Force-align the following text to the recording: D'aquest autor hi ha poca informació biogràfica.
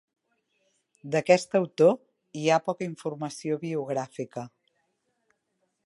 D'aquest 1.15 1.53
autor 1.59 1.93
hi 2.41 2.47
ha 2.55 2.59
poca 2.71 2.87
informació 2.87 3.59
biogràfica. 3.67 4.49